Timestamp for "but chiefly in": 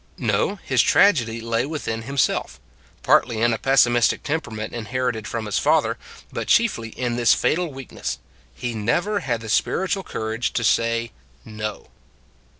6.33-7.17